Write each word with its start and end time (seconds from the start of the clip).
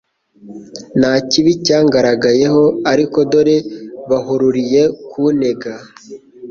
Nta 0.99 1.13
kibi 1.29 1.51
cyangaragayeho 1.67 2.63
ariko 2.91 3.17
dore 3.31 3.57
bahururiye 4.09 4.81
kuntega 5.09 5.71